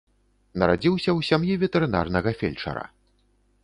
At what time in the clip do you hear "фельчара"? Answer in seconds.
2.43-2.85